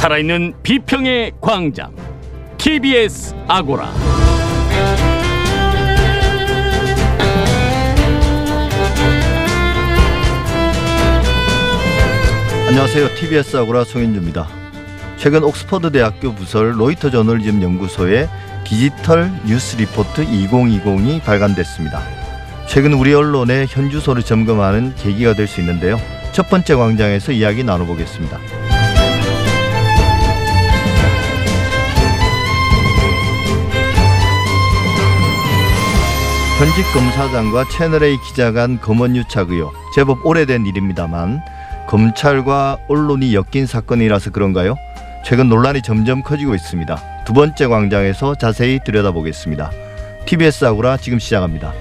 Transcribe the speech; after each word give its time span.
살아있는 0.00 0.54
비평의 0.62 1.32
광장 1.42 1.94
TBS 2.56 3.34
아고라 3.46 3.92
안녕하세요. 12.68 13.14
TBS 13.16 13.58
아고라 13.58 13.84
송인주입니다. 13.84 14.48
최근 15.18 15.42
옥스퍼드 15.44 15.92
대학교 15.92 16.34
부설 16.34 16.80
로이터 16.80 17.10
저널리즘 17.10 17.62
연구소의 17.62 18.28
디지털 18.64 19.30
뉴스 19.46 19.76
리포트 19.76 20.24
2020이 20.24 21.22
발간됐습니다. 21.22 22.00
최근 22.66 22.94
우리 22.94 23.12
언론의 23.12 23.66
현주소를 23.68 24.22
점검하는 24.22 24.94
계기가 24.94 25.34
될 25.34 25.46
수 25.46 25.60
있는데요. 25.60 25.98
첫 26.32 26.48
번째 26.48 26.76
광장에서 26.76 27.32
이야기 27.32 27.64
나눠보겠습니다. 27.64 28.38
현직 36.60 36.84
검사장과 36.92 37.68
채널A 37.70 38.18
기자 38.18 38.52
간 38.52 38.78
검언유착 38.78 39.48
의혹 39.48 39.72
제법 39.94 40.26
오래된 40.26 40.66
일입니다만 40.66 41.40
검찰과 41.88 42.76
언론이 42.86 43.34
엮인 43.34 43.64
사건이라서 43.66 44.30
그런가요? 44.30 44.76
최근 45.24 45.48
논란이 45.48 45.80
점점 45.80 46.22
커지고 46.22 46.54
있습니다. 46.54 47.24
두 47.24 47.32
번째 47.32 47.66
광장에서 47.66 48.34
자세히 48.34 48.78
들여다보겠습니다. 48.84 49.70
TBS 50.26 50.66
아고라 50.66 50.98
지금 50.98 51.18
시작합니다. 51.18 51.72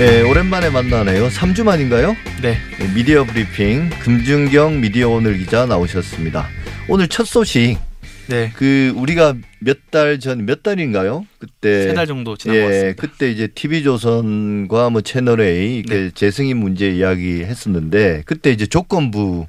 네, 0.00 0.22
오랜만에 0.22 0.70
만나네요. 0.70 1.28
3주 1.28 1.62
만인가요? 1.62 2.16
네. 2.40 2.56
네, 2.78 2.94
미디어 2.94 3.24
브리핑 3.24 3.90
금준경 4.00 4.80
미디어 4.80 5.10
오늘 5.10 5.36
기자 5.36 5.66
나오셨습니다. 5.66 6.48
오늘 6.88 7.06
첫 7.08 7.26
소식. 7.26 7.76
네. 8.26 8.50
그 8.56 8.92
우리가 8.96 9.34
몇 9.60 9.78
달 9.90 10.18
전 10.18 10.46
몇 10.46 10.62
달인가요? 10.62 11.26
그때 11.38 11.82
세 11.88 11.92
달 11.94 12.06
정도 12.06 12.34
지난 12.36 12.56
예, 12.56 12.60
것 12.62 12.66
같습니다. 12.68 13.02
그때 13.02 13.30
이제 13.30 13.46
TV조선과 13.48 14.88
뭐 14.90 15.00
채널 15.02 15.40
A 15.42 15.82
그 15.86 15.92
네. 15.94 16.10
재승인 16.14 16.56
문제 16.56 16.88
이야기 16.90 17.42
했었는데 17.44 18.22
그때 18.24 18.52
이제 18.52 18.66
조건부 18.66 19.48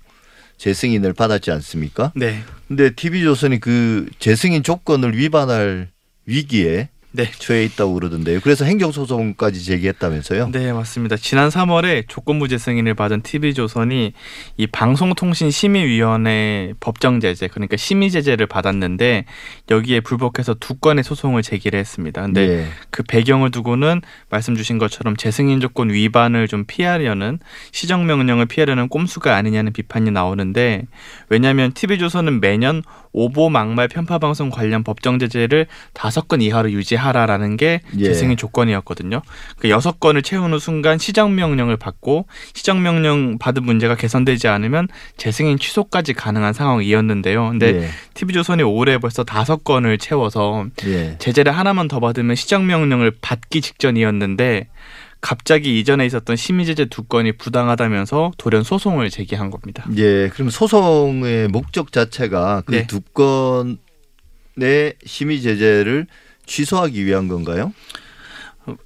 재승인을 0.57 1.13
받았지 1.13 1.49
않습니까? 1.52 2.11
네. 2.16 2.39
근데 2.67 2.89
TV조선이 2.94 3.61
그 3.61 4.07
재승인 4.19 4.63
조건을 4.63 5.16
위반할 5.17 5.88
위기에 6.25 6.89
네. 7.13 7.29
처해 7.29 7.65
있다고 7.65 7.93
그러던데요. 7.95 8.39
그래서 8.41 8.63
행정소송까지 8.63 9.65
제기했다면서요? 9.65 10.51
네, 10.51 10.71
맞습니다. 10.71 11.17
지난 11.17 11.49
3월에 11.49 12.05
조건부 12.07 12.47
재승인을 12.47 12.93
받은 12.93 13.21
TV조선이 13.21 14.13
이 14.55 14.67
방송통신심의위원회 14.67 16.73
법정 16.79 17.19
제재, 17.19 17.49
그러니까 17.49 17.75
심의 17.75 18.11
제재를 18.11 18.47
받았는데 18.47 19.25
여기에 19.69 19.99
불복해서 19.99 20.53
두 20.53 20.75
건의 20.75 21.03
소송을 21.03 21.41
제기를 21.41 21.77
했습니다. 21.77 22.21
근데 22.21 22.47
예. 22.47 22.67
그 22.91 23.03
배경을 23.03 23.51
두고는 23.51 24.01
말씀 24.29 24.55
주신 24.55 24.77
것처럼 24.77 25.17
재승인 25.17 25.59
조건 25.59 25.89
위반을 25.89 26.47
좀 26.47 26.63
피하려는 26.65 27.39
시정 27.73 28.05
명령을 28.05 28.45
피하려는 28.45 28.87
꼼수가 28.87 29.35
아니냐는 29.35 29.73
비판이 29.73 30.11
나오는데 30.11 30.83
왜냐하면 31.27 31.73
TV조선은 31.73 32.39
매년 32.39 32.83
오보 33.11 33.49
막말 33.49 33.89
편파 33.89 34.19
방송 34.19 34.49
관련 34.49 34.85
법정 34.85 35.19
제재를 35.19 35.67
다섯 35.94 36.29
건 36.29 36.41
이하로 36.41 36.71
유지하 36.71 37.00
라라는 37.12 37.57
게 37.57 37.81
예. 37.97 38.03
재승인 38.03 38.38
조건이었거든요. 38.38 39.22
그 39.57 39.69
여섯 39.69 40.00
건을 40.00 40.22
채우는 40.22 40.59
순간 40.59 40.97
시정 40.97 41.35
명령을 41.35 41.78
받고 41.78 42.28
시정 42.53 42.84
명령 42.84 43.38
받은 43.38 43.63
문제가 43.63 43.95
개선되지 43.95 44.47
않으면 44.47 44.88
재승인 45.17 45.57
취소까지 45.57 46.13
가능한 46.13 46.53
상황이었는데요. 46.53 47.50
근데 47.50 47.84
예. 47.84 47.89
TV조선이 48.13 48.63
올해 48.63 48.97
벌써 48.97 49.23
다섯 49.23 49.63
건을 49.63 49.97
채워서 49.97 50.66
예. 50.85 51.16
제재를 51.19 51.51
하나만 51.51 51.88
더 51.88 52.00
받으면 52.00 52.35
시정 52.35 52.67
명령을 52.67 53.13
받기 53.22 53.62
직전이었는데 53.62 54.68
갑자기 55.22 55.79
이전에 55.79 56.06
있었던 56.07 56.35
심의 56.35 56.66
제재 56.66 56.85
두 56.85 57.03
건이 57.03 57.33
부당하다면서 57.33 58.33
돌연 58.38 58.63
소송을 58.63 59.12
제기한 59.12 59.51
겁니다. 59.51 59.85
예, 59.97 60.29
그럼 60.29 60.50
소송의 60.50 61.47
목적 61.47 61.91
자체가 61.91 62.63
그 62.66 62.72
네. 62.72 62.88
두 62.88 63.01
건의 63.01 63.78
심의 65.06 65.41
제재를 65.41 66.07
취소하기 66.46 67.06
위한 67.06 67.28
건가요? 67.28 67.74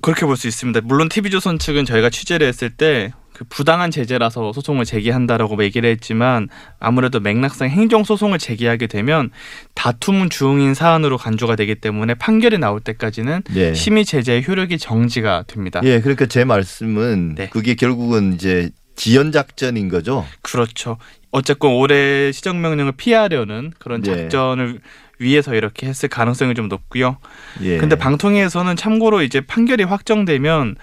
그렇게 0.01 0.25
볼 0.25 0.37
수 0.37 0.47
있습니다. 0.47 0.81
물론 0.83 1.09
TV조선 1.09 1.59
측은 1.59 1.85
저희가 1.85 2.09
취재를 2.09 2.47
했을 2.47 2.69
때 2.69 3.11
그 3.35 3.43
부당한 3.49 3.91
제재라서 3.91 4.53
소송을 4.53 4.85
제기한다라고 4.85 5.61
얘기를 5.65 5.89
했지만 5.89 6.47
아무래도 6.79 7.19
맥락상 7.19 7.69
행정 7.69 8.05
소송을 8.05 8.39
제기하게 8.39 8.87
되면 8.87 9.29
다툼은 9.73 10.29
중인 10.29 10.73
사안으로 10.73 11.17
간주가 11.17 11.57
되기 11.57 11.75
때문에 11.75 12.13
판결이 12.13 12.57
나올 12.59 12.79
때까지는 12.79 13.41
예. 13.55 13.73
심의 13.73 14.05
제재의 14.05 14.47
효력이 14.47 14.77
정지가 14.77 15.43
됩니다. 15.47 15.81
예, 15.83 15.99
그러니까 15.99 16.27
제 16.27 16.45
말씀은 16.45 17.35
네. 17.35 17.49
그게 17.49 17.75
결국은 17.75 18.35
이제 18.35 18.69
지연 18.95 19.33
작전인 19.33 19.89
거죠. 19.89 20.25
그렇죠. 20.41 20.97
어쨌건 21.31 21.73
올해 21.73 22.31
시정 22.31 22.61
명령을 22.61 22.93
피하려는 22.93 23.73
그런 23.77 24.01
예. 24.07 24.15
작전을 24.15 24.79
위해서 25.19 25.55
이렇게 25.55 25.87
했을 25.87 26.09
가능성이 26.09 26.53
좀 26.53 26.67
높고요. 26.67 27.17
예. 27.61 27.77
근데 27.77 27.95
방통위에서는 27.95 28.75
참고로 28.75 29.21
이제 29.21 29.41
판결이 29.41 29.83
확정되면 29.83 30.75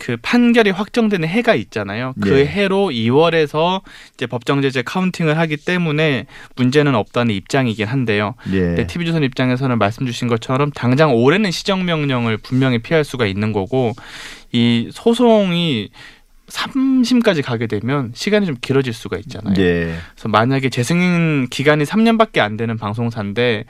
그 0.00 0.16
판결이 0.20 0.70
확정되는 0.70 1.28
해가 1.28 1.54
있잖아요. 1.54 2.14
그 2.20 2.40
예. 2.40 2.46
해로 2.46 2.88
2월에서 2.88 3.82
이제 4.14 4.26
법정 4.26 4.62
제재 4.62 4.82
카운팅을 4.82 5.36
하기 5.38 5.58
때문에 5.58 6.26
문제는 6.56 6.94
없다는 6.94 7.34
입장이긴 7.34 7.86
한데요. 7.86 8.34
예. 8.52 8.60
근데 8.60 8.86
TV조선 8.86 9.22
입장에서는 9.22 9.78
말씀 9.78 10.06
주신 10.06 10.26
것처럼 10.26 10.70
당장 10.72 11.14
올해는 11.14 11.50
시정 11.50 11.84
명령을 11.84 12.38
분명히 12.38 12.78
피할 12.78 13.04
수가 13.04 13.26
있는 13.26 13.52
거고 13.52 13.92
이 14.52 14.88
소송이 14.90 15.90
3심까지 16.50 17.42
가게 17.42 17.66
되면 17.66 18.12
시간이 18.14 18.46
좀 18.46 18.56
길어질 18.60 18.92
수가 18.92 19.16
있잖아요. 19.18 19.54
예. 19.58 19.94
그래서 20.14 20.28
만약에 20.28 20.68
재승인 20.68 21.48
기간이 21.48 21.84
3년밖에 21.84 22.40
안 22.40 22.56
되는 22.56 22.76
방송사인데 22.76 23.64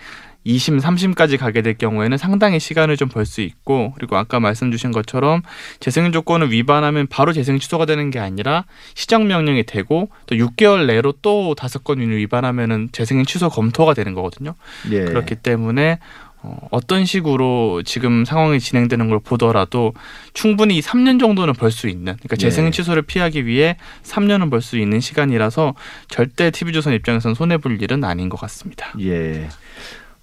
2심, 0.47 0.81
3심까지 0.81 1.37
가게 1.37 1.61
될 1.61 1.77
경우에는 1.77 2.17
상당히 2.17 2.59
시간을 2.59 2.97
좀 2.97 3.11
벌 3.11 3.27
수 3.27 3.43
있고 3.43 3.93
그리고 3.97 4.17
아까 4.17 4.41
말씀 4.41 4.71
주신 4.73 4.91
것처럼 4.91 5.43
재승인 5.81 6.13
조건을 6.13 6.51
위반하면 6.51 7.07
바로 7.09 7.35
재승인 7.35 7.61
취소가 7.61 7.85
되는 7.85 8.11
게 8.11 8.19
아니라 8.19 8.65
시정 8.95 9.27
명령이 9.27 9.65
되고 9.65 10.09
또 10.25 10.37
6개월 10.37 10.87
내로 10.87 11.13
또 11.21 11.55
다섯 11.55 11.85
건 11.85 11.99
위반하면은 12.01 12.89
재승인 12.93 13.27
취소 13.27 13.51
검토가 13.51 13.93
되는 13.93 14.15
거거든요. 14.15 14.55
예. 14.91 15.05
그렇기 15.05 15.37
때문에 15.37 15.99
어, 16.43 16.57
어떤 16.71 17.05
식으로 17.05 17.83
지금 17.85 18.25
상황이 18.25 18.59
진행되는 18.61 19.11
걸 19.11 19.21
보더라도 19.21 19.93
충분히 20.33 20.77
이 20.79 20.81
3년 20.81 21.21
정도는 21.21 21.53
벌 21.55 21.71
수 21.71 21.87
있는 21.89 22.17
그러니까 22.17 22.37
네. 22.37 22.71
취소를 22.71 23.03
피하기 23.03 23.45
위해 23.47 23.77
3년은 24.05 24.51
벌 24.51 24.63
수 24.63 24.79
있는 24.79 25.01
시간이라서 25.01 25.75
절대 26.09 26.51
TV조선 26.51 26.95
입장에서는 26.95 27.35
손해 27.35 27.59
볼 27.59 27.81
일은 27.83 28.05
아닌 28.05 28.29
것 28.29 28.39
같습니다. 28.41 28.93
예. 29.01 29.49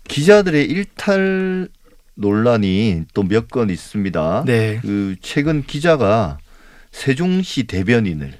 기자들의 0.07 0.65
일탈 0.65 1.67
논란이 2.15 3.03
또 3.13 3.23
몇 3.23 3.47
건 3.49 3.69
있습니다. 3.69 4.43
네. 4.47 4.79
그 4.81 5.15
최근 5.21 5.63
기자가 5.63 6.39
세종시 6.91 7.63
대변인을 7.65 8.33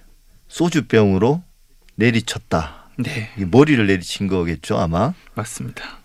소주병으로 0.48 1.44
내리쳤다. 1.96 2.90
네, 2.98 3.30
머리를 3.38 3.86
내리친 3.86 4.28
거겠죠, 4.28 4.78
아마. 4.80 5.14
맞습니다. 5.36 6.00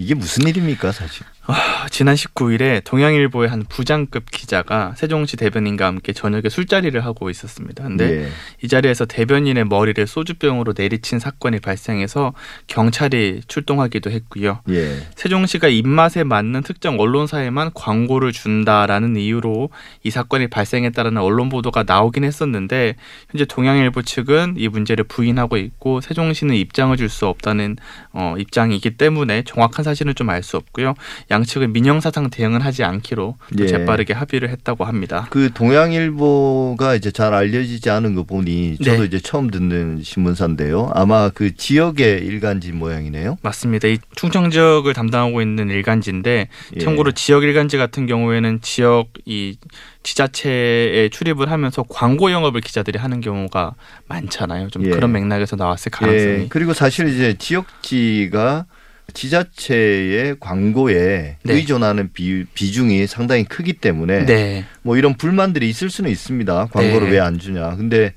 이게 0.00 0.14
무슨 0.14 0.48
일입니까, 0.48 0.92
사실? 0.92 1.26
아, 1.46 1.86
지난 1.90 2.14
19일에 2.14 2.84
동양일보의 2.84 3.48
한 3.48 3.64
부장급 3.68 4.30
기자가 4.30 4.94
세종시 4.96 5.36
대변인과 5.36 5.86
함께 5.86 6.12
저녁에 6.12 6.48
술자리를 6.48 7.02
하고 7.04 7.28
있었습니다. 7.30 7.82
근데 7.82 8.24
예. 8.24 8.28
이 8.62 8.68
자리에서 8.68 9.06
대변인의 9.06 9.64
머리를 9.64 10.06
소주병으로 10.06 10.74
내리친 10.76 11.18
사건이 11.18 11.60
발생해서 11.60 12.34
경찰이 12.68 13.40
출동하기도 13.48 14.10
했고요. 14.10 14.60
예. 14.68 14.98
세종시가 15.16 15.68
입맛에 15.68 16.24
맞는 16.24 16.62
특정 16.62 17.00
언론사에만 17.00 17.72
광고를 17.74 18.32
준다라는 18.32 19.16
이유로 19.16 19.70
이 20.04 20.10
사건이 20.10 20.48
발생했다라는 20.48 21.20
언론 21.20 21.48
보도가 21.48 21.84
나오긴 21.84 22.22
했었는데 22.22 22.94
현재 23.30 23.44
동양일보 23.46 24.02
측은 24.02 24.54
이 24.58 24.68
문제를 24.68 25.04
부인하고 25.04 25.56
있고 25.56 26.00
세종시는 26.00 26.54
입장을 26.54 26.96
줄 26.96 27.10
수 27.10 27.26
없다는 27.26 27.76
어, 28.12 28.36
입장이기 28.38 28.90
때문에 28.96 29.42
정확한 29.42 29.84
사실은 29.84 30.14
좀 30.14 30.28
알 30.30 30.44
수 30.44 30.56
없고요. 30.56 30.94
양측은 31.30 31.72
민형사상 31.72 32.30
대응은 32.30 32.60
하지 32.60 32.82
않기로 32.82 33.36
또 33.56 33.64
예. 33.64 33.66
재빠르게 33.68 34.12
합의를 34.12 34.48
했다고 34.50 34.84
합니다. 34.84 35.28
그 35.30 35.50
동양일보가 35.54 36.96
이제 36.96 37.10
잘 37.12 37.32
알려지지 37.32 37.88
않은 37.88 38.14
거 38.16 38.24
보니 38.24 38.78
저도 38.78 38.98
네. 38.98 39.04
이제 39.06 39.20
처음 39.20 39.50
듣는 39.50 40.02
신문사인데요. 40.02 40.90
아마 40.94 41.28
그 41.28 41.54
지역의 41.54 42.24
일간지 42.24 42.72
모양이네요. 42.72 43.38
맞습니다. 43.42 43.86
이 43.88 43.98
충청 44.16 44.50
지역을 44.50 44.92
담당하고 44.92 45.40
있는 45.40 45.70
일간지인데 45.70 46.48
예. 46.74 46.80
참고로 46.80 47.12
지역 47.12 47.44
일간지 47.44 47.76
같은 47.76 48.06
경우에는 48.06 48.60
지역 48.62 49.08
이 49.24 49.56
지자체에 50.02 51.10
출입을 51.10 51.50
하면서 51.50 51.84
광고 51.88 52.32
영업을 52.32 52.60
기자들이 52.60 52.98
하는 52.98 53.20
경우가 53.20 53.74
많잖아요. 54.08 54.68
좀 54.70 54.84
예. 54.86 54.90
그런 54.90 55.12
맥락에서 55.12 55.56
나왔을 55.56 55.90
가능성이 55.92 56.32
예, 56.32 56.46
그리고 56.48 56.72
사실 56.72 57.08
이제 57.08 57.34
지역지가 57.38 58.66
지자체의 59.10 60.36
광고에 60.40 61.36
네. 61.42 61.54
의존하는 61.54 62.12
비, 62.12 62.44
비중이 62.54 63.06
상당히 63.06 63.44
크기 63.44 63.72
때문에 63.72 64.26
네. 64.26 64.64
뭐 64.82 64.96
이런 64.96 65.14
불만들이 65.14 65.68
있을 65.68 65.90
수는 65.90 66.10
있습니다. 66.10 66.68
광고를 66.72 67.08
네. 67.08 67.14
왜안 67.14 67.38
주냐. 67.38 67.76
근데 67.76 68.12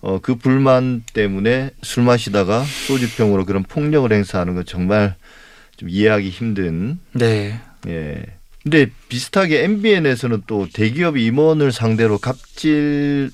어, 0.00 0.20
그 0.20 0.36
불만 0.36 1.02
때문에 1.12 1.70
술 1.82 2.04
마시다가 2.04 2.64
소주병으로 2.86 3.44
그런 3.44 3.62
폭력을 3.62 4.10
행사하는 4.12 4.54
건 4.54 4.64
정말 4.64 5.14
좀 5.76 5.88
이해하기 5.88 6.28
힘든 6.28 6.98
네. 7.12 7.58
예. 7.86 8.22
근데 8.62 8.86
비슷하게 9.08 9.62
MBN에서는 9.64 10.42
또 10.46 10.66
대기업 10.72 11.16
임원을 11.16 11.70
상대로 11.70 12.18
갑질을 12.18 13.30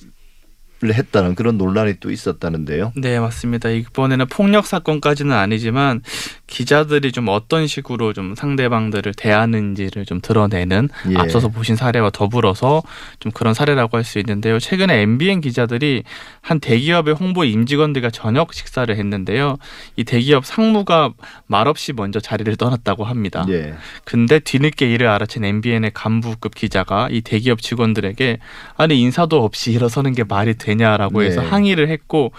했다는 0.91 1.35
그런 1.35 1.59
논란이 1.59 1.95
또 2.01 2.11
있었다는데요. 2.11 2.93
네, 2.97 3.19
맞습니다. 3.19 3.71
이번에는 3.71 4.27
폭력 4.27 4.67
사건까지는 4.67 5.33
아니지만 5.35 6.03
기자들이 6.47 7.13
좀 7.13 7.29
어떤 7.29 7.67
식으로 7.67 8.13
좀 8.13 8.35
상대방들을 8.35 9.15
대하는지를 9.15 10.05
좀 10.05 10.21
드러내는 10.21 10.89
예. 11.11 11.17
앞서서 11.17 11.49
보신 11.49 11.77
사례와 11.77 12.11
더불어서 12.11 12.83
좀 13.21 13.33
그런 13.33 13.55
사례라고 13.55 13.97
할 13.97 14.03
수 14.03 14.19
있는데요. 14.19 14.59
최근에 14.59 15.01
MBN 15.03 15.41
기자들이 15.41 16.03
한 16.41 16.59
대기업의 16.59 17.15
홍보 17.15 17.45
임직원들과 17.45 18.11
저녁 18.11 18.53
식사를 18.53 18.95
했는데요. 18.95 19.57
이 19.97 20.05
대기업 20.05 20.45
상무가 20.45 21.13
말없이 21.47 21.93
먼저 21.93 22.19
자리를 22.19 22.55
떠났다고 22.57 23.05
합니다. 23.05 23.47
예. 23.49 23.75
근데 24.05 24.41
뒤늦게 24.41 24.93
이를 24.93 25.07
알아챈 25.07 25.45
MBN의 25.45 25.93
간부급 25.95 26.55
기자가 26.55 27.09
이 27.11 27.21
대기업 27.21 27.63
직원들에게 27.63 28.39
아니 28.77 29.01
인사도 29.01 29.45
없이 29.45 29.71
일어서는 29.73 30.15
게 30.15 30.25
말이 30.25 30.55
되냐라고 30.73 31.23
해서 31.23 31.41
네. 31.41 31.49
항의를 31.49 31.89
했고 31.89 32.33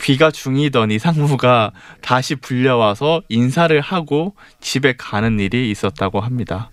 귀가 0.00 0.30
중이던 0.30 0.90
이 0.90 0.98
상무가 0.98 1.72
다시 2.00 2.34
불려와서 2.34 3.22
인사를 3.28 3.78
하고 3.80 4.34
집에 4.60 4.94
가는 4.96 5.38
일이 5.38 5.70
있었다고 5.70 6.20
합니다. 6.20 6.70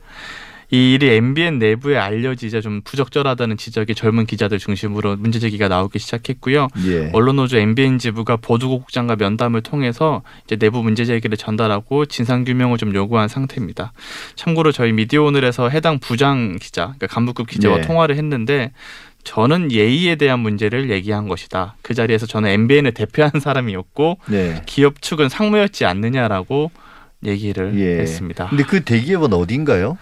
이 0.69 0.93
일이 0.93 1.09
MBN 1.15 1.59
내부에 1.59 1.97
알려지자 1.97 2.59
좀 2.59 2.81
부적절하다는 2.81 3.55
지적이 3.55 3.95
젊은 3.95 4.25
기자들 4.25 4.59
중심으로 4.59 5.15
문제 5.15 5.39
제기가 5.39 5.69
나오기 5.69 5.97
시작했고요. 5.97 6.67
예. 6.87 7.09
언론노조 7.13 7.57
MBN 7.57 7.99
지부가 7.99 8.35
보도국장과 8.35 9.15
면담을 9.15 9.61
통해서 9.61 10.23
이제 10.43 10.57
내부 10.57 10.83
문제 10.83 11.05
제기를 11.05 11.37
전달하고 11.37 12.05
진상 12.07 12.43
규명을 12.43 12.77
좀 12.77 12.93
요구한 12.95 13.29
상태입니다. 13.29 13.93
참고로 14.35 14.73
저희 14.73 14.91
미디어 14.91 15.23
오늘에서 15.23 15.69
해당 15.69 15.99
부장 15.99 16.57
기자, 16.59 16.87
그러니까 16.97 17.07
간부급 17.07 17.47
기자와 17.47 17.77
네. 17.77 17.87
통화를 17.87 18.17
했는데 18.17 18.73
저는 19.27 19.73
예의에 19.73 20.15
대한 20.15 20.39
문제를 20.39 20.89
얘기한 20.89 21.27
것이다. 21.27 21.75
그 21.81 21.93
자리에서 21.93 22.25
저는 22.25 22.49
MBN을 22.49 22.93
대표한 22.93 23.41
사람이었고 23.41 24.19
네. 24.29 24.61
기업 24.65 25.01
측은 25.01 25.27
상무였지 25.27 25.83
않느냐라고 25.83 26.71
얘기를 27.25 27.77
예. 27.77 27.99
했습니다. 27.99 28.47
근데 28.47 28.63
그 28.63 28.85
대기업은 28.85 29.33
어딘가요? 29.33 29.97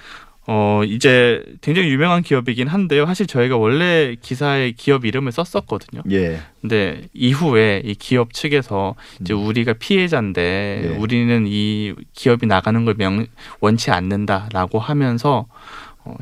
어 0.46 0.84
이제 0.86 1.44
굉장히 1.62 1.90
유명한 1.90 2.22
기업이긴 2.22 2.68
한데요. 2.68 3.08
사실 3.08 3.26
저희가 3.26 3.58
원래 3.58 4.16
기사에 4.22 4.74
기업 4.74 5.06
이름을 5.06 5.32
썼었거든요. 5.32 6.04
예. 6.12 6.40
근데 6.62 7.08
이후에 7.16 7.82
이 7.84 7.96
기업 7.96 8.32
측에서 8.32 8.94
이제 9.22 9.34
음. 9.34 9.44
우리가 9.44 9.74
피해자인데 9.74 10.82
네. 10.84 10.98
우리는 10.98 11.46
이 11.48 11.96
기업이 12.14 12.46
나가는 12.46 12.86
걸 12.86 12.94
명, 12.96 13.26
원치 13.60 13.90
않는다라고 13.90 14.78
하면서 14.78 15.48
어, 15.48 15.54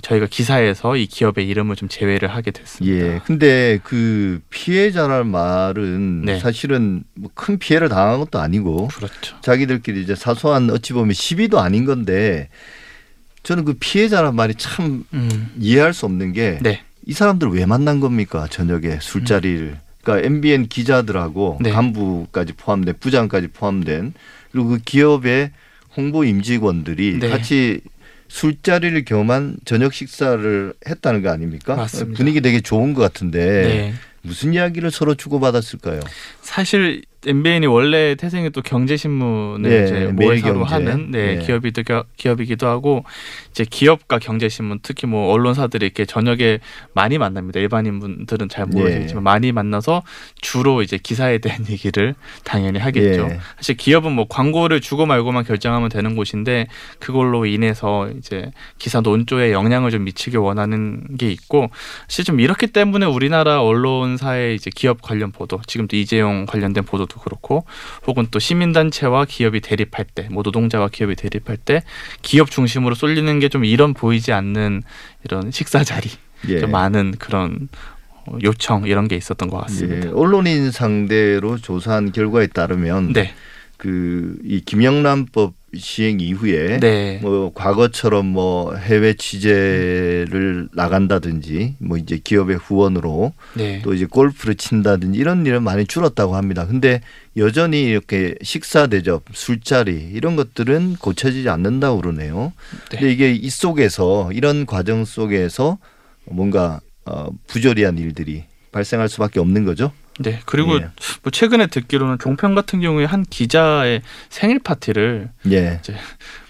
저희가 0.01 0.27
기사에서 0.27 0.95
이 0.95 1.06
기업의 1.07 1.47
이름을 1.47 1.75
좀 1.75 1.89
제외를 1.89 2.30
하게 2.30 2.51
됐습니다. 2.51 2.95
예. 2.95 3.21
근데 3.25 3.80
그 3.83 4.41
피해자란 4.50 5.27
말은 5.27 6.24
네. 6.25 6.39
사실은 6.39 7.03
뭐 7.15 7.30
큰 7.35 7.57
피해를 7.57 7.89
당한 7.89 8.19
것도 8.19 8.39
아니고 8.39 8.88
그렇죠. 8.88 9.35
자기들끼리 9.41 10.01
이제 10.01 10.15
사소한 10.15 10.69
어찌 10.69 10.94
보면 10.94 11.13
시비도 11.13 11.59
아닌 11.59 11.83
건데 11.85 12.47
저는 13.44 13.65
그 13.65 13.74
피해자란 13.80 14.35
말이 14.35 14.56
참 14.56 15.03
음. 15.13 15.50
이해할 15.59 15.94
수 15.94 16.06
없는 16.06 16.31
게이 16.33 16.59
네. 16.62 16.81
사람들 17.12 17.50
왜 17.50 17.65
만난 17.65 18.00
겁니까 18.00 18.47
저녁에 18.50 19.00
술자리를 19.01 19.77
그러니까 20.03 20.25
MBN 20.25 20.68
기자들하고 20.68 21.59
네. 21.62 21.71
간부까지 21.71 22.53
포함된 22.53 22.95
부장까지 23.00 23.50
포함된 23.50 24.13
그리고 24.51 24.69
그 24.69 24.77
기업의 24.79 25.51
홍보 25.97 26.24
임직원들이 26.24 27.19
네. 27.19 27.29
같이 27.29 27.81
술자리를 28.33 29.06
겸한 29.06 29.57
저녁 29.63 29.94
식사를 29.94 30.74
했다는 30.88 31.21
거 31.21 31.30
아닙니까? 31.30 31.75
맞습니다. 31.75 32.18
분위기 32.18 32.41
되게 32.41 32.62
좋은 32.62 32.95
것 32.95 33.01
같은데 33.03 33.45
네. 33.45 33.94
무슨 34.24 34.56
이야기를 34.56 34.89
서로 34.89 35.13
주고받았을까요? 35.13 36.00
사실 36.41 37.03
MBN이 37.25 37.67
원래 37.67 38.15
태생이 38.15 38.49
또 38.51 38.61
경제신문을 38.61 39.69
네, 39.69 39.83
이제 39.83 39.93
매일경제. 39.93 40.25
모회사로 40.25 40.63
하는 40.63 41.11
네, 41.11 41.35
네. 41.35 41.45
기업이도 41.45 41.83
기업이기도 42.17 42.67
하고 42.67 43.03
이제 43.51 43.65
기업과 43.69 44.19
경제신문 44.19 44.79
특히 44.83 45.07
뭐 45.07 45.31
언론사들이 45.31 45.85
이렇게 45.85 46.05
저녁에 46.05 46.59
많이 46.93 47.17
만납니다. 47.17 47.59
일반인 47.59 47.99
분들은 47.99 48.49
잘 48.49 48.65
모르시겠지만 48.65 49.23
네. 49.23 49.29
많이 49.29 49.51
만나서 49.51 50.03
주로 50.41 50.81
이제 50.81 50.97
기사에 51.01 51.37
대한 51.37 51.65
얘기를 51.69 52.15
당연히 52.43 52.79
하겠죠. 52.79 53.27
예. 53.29 53.39
사실 53.57 53.77
기업은 53.77 54.11
뭐 54.11 54.27
광고를 54.27 54.81
주고 54.81 55.05
말고만 55.05 55.43
결정하면 55.43 55.89
되는 55.89 56.15
곳인데 56.15 56.67
그걸로 56.99 57.45
인해서 57.45 58.09
이제 58.17 58.51
기사 58.77 59.01
논조에 59.01 59.51
영향을 59.51 59.91
좀 59.91 60.03
미치게 60.03 60.37
원하는 60.37 61.03
게 61.17 61.31
있고 61.31 61.69
사실 62.07 62.25
좀 62.25 62.39
이렇기 62.39 62.67
때문에 62.67 63.05
우리나라 63.05 63.61
언론사의 63.61 64.55
이제 64.55 64.71
기업 64.73 65.01
관련 65.01 65.31
보도 65.31 65.61
지금도 65.67 65.95
이재용 65.95 66.45
관련된 66.45 66.83
보도 66.83 67.05
도 67.13 67.19
그렇고 67.19 67.65
혹은 68.07 68.27
또 68.31 68.39
시민단체와 68.39 69.25
기업이 69.25 69.60
대립할 69.62 70.06
때 70.06 70.27
뭐 70.31 70.42
노동자와 70.44 70.89
기업이 70.89 71.15
대립할 71.15 71.57
때 71.57 71.83
기업 72.24 72.50
중심으로 72.50 72.95
쏠리는 72.95 73.39
게 73.39 73.50
좀 73.50 73.65
이런 73.65 73.94
보이지 73.94 74.31
않는 74.33 74.81
이런 75.25 75.51
식사 75.51 75.83
자리 75.83 76.10
예. 76.48 76.60
좀 76.60 76.71
많은 76.71 77.13
그런 77.19 77.69
어, 78.25 78.38
요청 78.42 78.88
이런 78.88 79.07
게 79.07 79.15
있었던 79.15 79.50
것 79.50 79.57
같습니다. 79.65 80.07
예. 80.07 80.12
언론인 80.13 80.71
상대로 80.71 81.57
조사한 81.57 82.12
결과에 82.13 82.48
따르면 82.48 83.13
네, 83.13 83.34
그 83.77 84.38
이 84.44 84.62
김영란법 84.62 85.53
시행 85.75 86.20
이후에 86.20 86.80
네, 86.80 87.20
뭐 87.24 87.51
과거처럼 87.56 88.27
뭐 88.27 88.75
해외 88.75 89.15
취재를 89.15 90.70
나간다든지 90.74 91.75
뭐 91.80 91.98
이제 91.98 92.20
기업의 92.24 92.58
후원으로 92.58 93.34
네, 93.56 93.82
또 93.82 93.94
이제 93.96 94.06
골프를 94.06 94.56
친다든지 94.56 95.18
이런 95.18 95.46
일은 95.46 95.63
많이 95.63 95.88
줄었다고 95.88 96.36
합니다. 96.36 96.68
근데 96.68 97.01
여전히 97.38 97.84
이렇게 97.84 98.36
식사 98.44 98.86
대접, 98.86 99.24
술자리 99.34 100.12
이런 100.13 100.36
것들은 100.36 100.98
고쳐지지 101.00 101.50
않는다고 101.50 102.01
그러네요. 102.01 102.53
네. 102.92 103.00
근데 103.00 103.12
이게 103.12 103.32
이 103.32 103.50
속에서 103.50 104.32
이런 104.32 104.68
과정 104.68 105.06
속에서 105.06 105.80
뭔가 106.25 106.82
어 107.06 107.30
부조리한 107.48 107.98
일들이 107.98 108.44
발생할 108.72 109.10
수밖에 109.10 109.39
없는 109.39 109.65
거죠. 109.65 109.92
네. 110.20 110.39
그리고 110.46 110.75
예. 110.75 110.89
뭐 111.24 111.32
최근에 111.32 111.67
듣기로는 111.67 112.17
종편 112.20 112.55
같은 112.55 112.82
경우에 112.82 113.05
한 113.05 113.24
기자의 113.29 114.01
생일 114.29 114.60
파티를 114.60 115.29
예. 115.51 115.82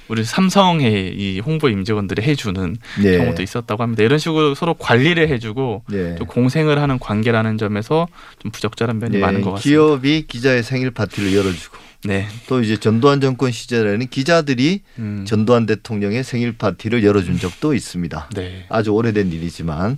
우리 0.10 0.24
삼성의 0.24 1.16
이 1.16 1.40
홍보 1.40 1.70
임직원들이 1.70 2.22
해주는 2.22 2.76
예. 3.04 3.18
경우도 3.18 3.42
있었다고 3.42 3.82
합니다. 3.82 4.04
이런 4.04 4.20
식으로 4.20 4.54
서로 4.54 4.74
관리를 4.74 5.30
해주고 5.30 5.84
예. 5.94 6.16
또 6.16 6.26
공생을 6.26 6.80
하는 6.80 7.00
관계라는 7.00 7.58
점에서 7.58 8.08
좀 8.40 8.52
부적절한 8.52 9.00
면이 9.00 9.18
예, 9.18 9.20
많은 9.20 9.42
것 9.42 9.52
같습니다. 9.52 9.70
기업이 9.70 10.26
기자의 10.28 10.64
생일 10.64 10.92
파티를 10.92 11.34
열어주고 11.34 11.78
네. 12.06 12.28
또 12.48 12.62
이제 12.62 12.76
전두환 12.78 13.22
정권 13.22 13.52
시절에는 13.52 14.08
기자들이 14.08 14.82
음. 15.00 15.24
전두환 15.26 15.66
대통령의 15.66 16.26
생일 16.26 16.52
파티를 16.58 17.04
열어준 17.04 17.40
적도 17.40 17.74
있습니다. 17.74 18.30
네. 18.36 18.66
아주 18.68 18.92
오래된 18.92 19.32
일이지만 19.32 19.98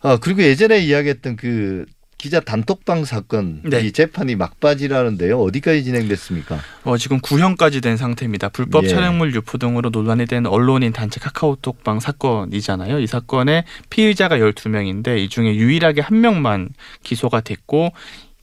아 0.00 0.16
그리고 0.16 0.42
예전에 0.42 0.80
이야기했던 0.80 1.36
그 1.36 1.84
기자 2.18 2.40
단톡방 2.40 3.04
사건 3.04 3.60
네. 3.62 3.80
이 3.80 3.92
재판이 3.92 4.34
막바지라는데요. 4.34 5.40
어디까지 5.40 5.84
진행됐습니까? 5.84 6.58
어, 6.82 6.98
지금 6.98 7.20
구형까지 7.20 7.80
된 7.80 7.96
상태입니다. 7.96 8.48
불법 8.48 8.84
예. 8.84 8.88
촬영물 8.88 9.32
유포 9.36 9.56
등으로 9.56 9.90
논란이 9.90 10.26
된 10.26 10.44
언론인 10.46 10.92
단체 10.92 11.20
카카오톡방 11.20 12.00
사건이잖아요. 12.00 12.98
이 12.98 13.06
사건의 13.06 13.64
피의자가 13.90 14.38
12명인데 14.38 15.18
이 15.18 15.28
중에 15.28 15.54
유일하게 15.54 16.00
한 16.00 16.20
명만 16.20 16.70
기소가 17.04 17.40
됐고 17.40 17.92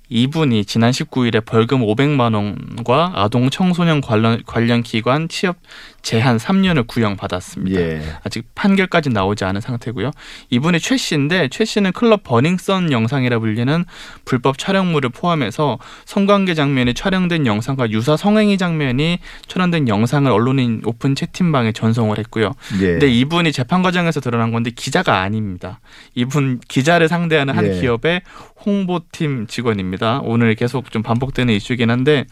이분이 0.10 0.66
지난 0.66 0.92
19일에 0.92 1.44
벌금 1.46 1.82
500만 1.82 2.36
원과 2.36 3.14
아동 3.16 3.50
청소년 3.50 4.02
관련 4.02 4.44
관련 4.46 4.84
기관 4.84 5.28
취업 5.28 5.58
제한 6.02 6.38
3년을 6.38 6.86
구형받았습니다. 6.88 7.82
예. 7.82 8.02
아직 8.24 8.46
판결까지 8.54 9.10
나오지 9.10 9.44
않은 9.44 9.60
상태고요. 9.60 10.12
이분이 10.52 10.80
최 10.80 10.98
씨인데 10.98 11.48
최 11.50 11.66
씨는 11.66 11.94
클럽 11.94 12.24
버닝썬 12.24 12.92
영상이라 12.92 13.40
불리는 13.40 13.86
불법 14.24 14.60
촬영물을 14.60 15.10
포함해서 15.10 15.80
성관계 16.06 16.54
장면이 16.54 16.94
촬영된 16.94 17.48
영상과 17.48 17.90
유사 17.90 18.16
성행위 18.16 18.60
장면이 18.60 19.18
촬영된 19.48 19.88
영상을 19.88 20.32
언론인 20.32 20.82
오픈 20.86 21.16
채팅방에 21.16 21.72
전송을 21.72 22.20
했고요. 22.20 22.54
예. 22.82 22.86
근데 22.86 23.08
이분이 23.08 23.52
재판 23.52 23.82
과정에서 23.82 24.20
드러난 24.20 24.52
건데 24.52 24.70
기자가 24.70 25.22
아닙니다. 25.22 25.80
이분 26.14 26.60
기자를 26.68 27.08
상대하는 27.08 27.58
한 27.58 27.66
예. 27.66 27.80
기업의 27.82 28.22
홍보팀 28.66 29.48
직원입니다. 29.48 30.05
오늘 30.24 30.56
계속 30.56 30.92
좀 30.92 31.04
반복되는 31.04 31.54
이슈긴 31.54 31.90
한데 31.90 32.26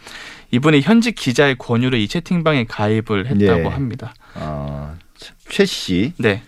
이분이 0.52 0.82
현직 0.82 1.16
기자의 1.16 1.56
권유로 1.58 1.98
이 1.98 2.08
채팅방에 2.08 2.66
가입을 2.66 3.28
했다고 3.28 3.64
예. 3.64 3.68
합니다. 3.68 4.14
아, 4.36 4.94
최 5.50 5.66
씨 5.66 6.14
네. 6.18 6.42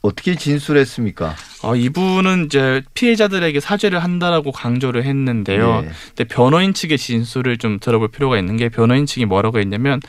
어떻게 0.00 0.34
진술했습니까? 0.34 1.34
어, 1.62 1.76
이분은 1.76 2.46
이제 2.46 2.82
피해자들에게 2.94 3.60
사죄를 3.60 4.02
한다라고 4.02 4.50
강조를 4.50 5.04
했는데요. 5.04 5.82
예. 5.84 5.90
근데 6.08 6.24
변호인 6.24 6.72
측의 6.72 6.96
진술을 6.96 7.58
좀 7.58 7.78
들어볼 7.78 8.08
필요가 8.08 8.38
있는 8.38 8.56
게 8.56 8.68
변호인 8.70 9.04
측이 9.04 9.26
뭐라고 9.26 9.58
했냐면 9.58 10.00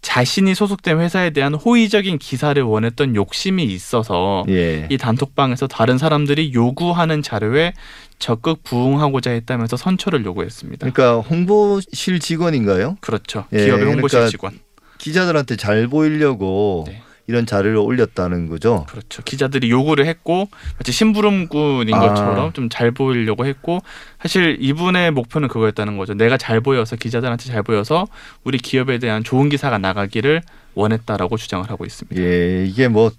자신이 0.00 0.54
소속된 0.54 1.00
회사에 1.00 1.30
대한 1.30 1.54
호의적인 1.54 2.18
기사를 2.18 2.60
원했던 2.62 3.16
욕심이 3.16 3.64
있어서 3.64 4.44
예. 4.48 4.86
이 4.90 4.98
단톡방에서 4.98 5.66
다른 5.66 5.98
사람들이 5.98 6.52
요구하는 6.54 7.22
자료에 7.22 7.74
적극 8.18 8.62
부응하고자 8.62 9.30
했다면서 9.30 9.76
선처를 9.76 10.24
요구했습니다. 10.24 10.90
그러니까 10.90 11.20
홍보실 11.28 12.20
직원인가요? 12.20 12.96
그렇죠. 13.00 13.44
예, 13.52 13.64
기업의 13.64 13.86
홍보실 13.86 14.18
그러니까 14.18 14.30
직원. 14.30 14.58
기자들한테 14.98 15.56
잘 15.56 15.86
보이려고 15.88 16.84
네. 16.88 17.02
이런 17.28 17.44
자료를 17.46 17.76
올렸다는 17.76 18.48
거죠. 18.48 18.86
그렇죠. 18.88 19.22
기자들이 19.22 19.70
요구를 19.70 20.06
했고 20.06 20.48
마치 20.78 20.92
심부름꾼인 20.92 21.94
아. 21.94 22.00
것처럼 22.00 22.52
좀 22.52 22.68
잘 22.70 22.90
보이려고 22.90 23.46
했고 23.46 23.80
사실 24.20 24.56
이분의 24.60 25.10
목표는 25.12 25.48
그거였다는 25.48 25.96
거죠. 25.96 26.14
내가 26.14 26.36
잘 26.36 26.60
보여서 26.60 26.96
기자들한테 26.96 27.44
잘 27.46 27.62
보여서 27.62 28.06
우리 28.44 28.58
기업에 28.58 28.98
대한 28.98 29.24
좋은 29.24 29.48
기사가 29.48 29.78
나가기를 29.78 30.42
원했다라고 30.74 31.36
주장을 31.36 31.68
하고 31.68 31.84
있습니다. 31.84 32.20
예, 32.20 32.66
이게 32.66 32.88
뭐 32.88 33.10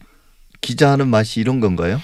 기자 0.61 0.91
하는 0.91 1.07
맛이 1.07 1.39
이런 1.39 1.59
건가요? 1.59 1.99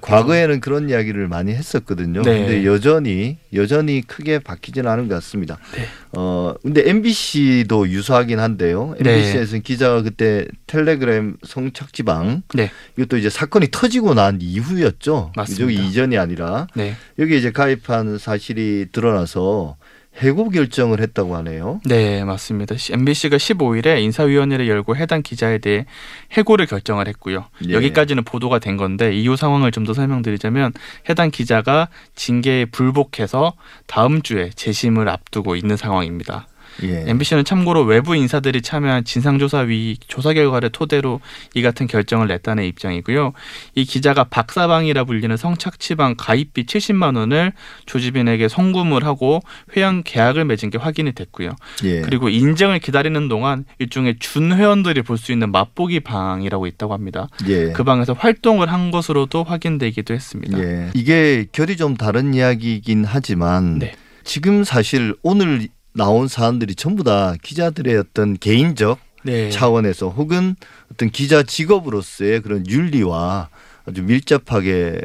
과거에는 0.00 0.60
그런 0.60 0.90
이야기를 0.90 1.26
많이 1.28 1.52
했었거든요. 1.52 2.22
네. 2.22 2.40
근데 2.40 2.64
여전히 2.66 3.38
여전히 3.54 4.02
크게 4.02 4.38
바뀌지는 4.38 4.90
않은 4.90 5.08
것 5.08 5.14
같습니다. 5.16 5.58
네. 5.74 5.86
어 6.16 6.54
근데 6.62 6.88
MBC도 6.88 7.88
유사하긴 7.88 8.38
한데요. 8.38 8.94
네. 9.00 9.10
MBC에서는 9.14 9.62
기자가 9.62 10.02
그때 10.02 10.46
텔레그램 10.66 11.36
성착지방 11.46 12.42
네. 12.54 12.70
이것도 12.98 13.16
이제 13.16 13.30
사건이 13.30 13.68
터지고 13.70 14.14
난 14.14 14.38
이후였죠. 14.40 15.32
맞습니다. 15.34 15.64
여기 15.64 15.88
이전이 15.88 16.18
아니라 16.18 16.66
네. 16.74 16.94
여기 17.18 17.38
이제 17.38 17.50
가입한 17.50 18.18
사실이 18.18 18.88
드러나서 18.92 19.76
해고 20.22 20.50
결정을 20.50 21.00
했다고 21.00 21.36
하네요. 21.36 21.80
네, 21.84 22.24
맞습니다. 22.24 22.74
MBC가 22.90 23.36
15일에 23.36 24.00
인사위원회를 24.02 24.68
열고 24.68 24.96
해당 24.96 25.22
기자에 25.22 25.58
대해 25.58 25.86
해고를 26.32 26.66
결정을 26.66 27.08
했고요. 27.08 27.46
예. 27.68 27.72
여기까지는 27.72 28.24
보도가 28.24 28.58
된 28.58 28.76
건데 28.76 29.14
이후 29.14 29.36
상황을 29.36 29.70
좀 29.70 29.86
더 29.86 29.94
설명드리자면 29.94 30.72
해당 31.08 31.30
기자가 31.30 31.88
징계에 32.16 32.64
불복해서 32.64 33.52
다음 33.86 34.20
주에 34.20 34.50
재심을 34.50 35.08
앞두고 35.08 35.54
있는 35.54 35.76
상황입니다. 35.76 36.48
예. 36.84 37.04
MBC는 37.06 37.44
참고로 37.44 37.82
외부 37.82 38.14
인사들이 38.16 38.62
참여한 38.62 39.04
진상조사위 39.04 39.96
조사 40.06 40.32
결과를 40.32 40.70
토대로 40.70 41.20
이 41.54 41.62
같은 41.62 41.86
결정을 41.86 42.28
냈다는 42.28 42.64
입장이고요. 42.64 43.32
이 43.74 43.84
기자가 43.84 44.24
박사방이라 44.24 45.04
불리는 45.04 45.36
성착취방 45.36 46.14
가입비 46.16 46.66
70만 46.66 47.16
원을 47.16 47.52
조지빈에게 47.86 48.48
송금을 48.48 49.04
하고 49.04 49.40
회원 49.76 50.02
계약을 50.02 50.44
맺은 50.44 50.70
게 50.70 50.78
확인이 50.78 51.12
됐고요. 51.12 51.50
예. 51.84 52.00
그리고 52.02 52.28
인정을 52.28 52.78
기다리는 52.78 53.28
동안 53.28 53.64
일종의 53.78 54.16
준 54.20 54.52
회원들이 54.52 55.02
볼 55.02 55.16
수 55.16 55.32
있는 55.32 55.50
맛보기 55.50 56.00
방이라고 56.00 56.66
있다고 56.66 56.92
합니다. 56.92 57.28
예. 57.48 57.72
그 57.72 57.84
방에서 57.84 58.12
활동을 58.12 58.70
한 58.70 58.90
것으로도 58.90 59.44
확인되기도 59.44 60.12
했습니다. 60.12 60.58
예. 60.58 60.90
이게 60.94 61.46
결이 61.52 61.76
좀 61.78 61.96
다른 61.96 62.34
이야기이긴 62.34 63.04
하지만 63.06 63.78
네. 63.78 63.94
지금 64.24 64.62
사실 64.62 65.14
오늘 65.22 65.68
나온 65.96 66.28
사안들이 66.28 66.74
전부 66.74 67.04
다 67.04 67.34
기자들의 67.42 67.96
어떤 67.96 68.36
개인적 68.36 68.98
네. 69.24 69.50
차원에서 69.50 70.10
혹은 70.10 70.54
어떤 70.92 71.10
기자 71.10 71.42
직업으로서의 71.42 72.42
그런 72.42 72.66
윤리와 72.66 73.48
아주 73.86 74.02
밀접하게 74.02 75.00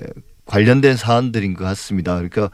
관련된 0.46 0.98
사안들인 0.98 1.54
것 1.54 1.64
같습니다. 1.64 2.16
그러니까 2.16 2.52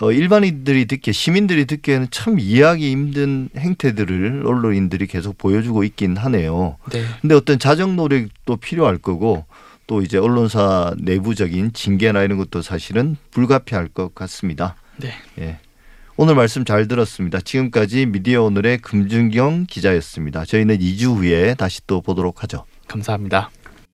어, 0.00 0.10
일반인들이 0.10 0.86
듣기에 0.86 1.12
시민들이 1.12 1.66
듣기에는 1.66 2.06
참 2.10 2.38
이해하기 2.38 2.90
힘든 2.90 3.50
행태들을 3.56 4.44
언론인들이 4.46 5.06
계속 5.06 5.36
보여주고 5.36 5.84
있긴 5.84 6.16
하네요. 6.16 6.76
네. 6.92 7.04
근데 7.20 7.34
어떤 7.34 7.58
자정 7.58 7.96
노력도 7.96 8.56
필요할 8.56 8.98
거고 8.98 9.44
또 9.86 10.00
이제 10.00 10.16
언론사 10.16 10.94
내부적인 10.98 11.72
징계나 11.74 12.22
이런 12.22 12.38
것도 12.38 12.62
사실은 12.62 13.16
불가피할 13.32 13.88
것 13.88 14.14
같습니다. 14.14 14.76
네. 14.96 15.12
예. 15.38 15.58
오늘 16.16 16.34
말씀 16.34 16.64
잘 16.64 16.88
들었습니다. 16.88 17.40
지금까지 17.40 18.04
미디어 18.06 18.42
오늘의 18.42 18.78
금준경 18.78 19.66
기자였습니다. 19.68 20.44
저희는 20.44 20.78
2주 20.78 21.16
후에 21.16 21.54
다시 21.54 21.80
또 21.86 22.02
보도록 22.02 22.42
하죠. 22.42 22.64
감사합니다. 22.86 23.50